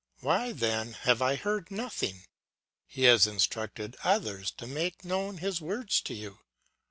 [0.21, 2.23] Why then have I heard nothing?
[2.87, 6.39] He has instructed others to make known his words to you.